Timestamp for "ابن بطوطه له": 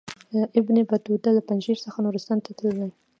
0.59-1.41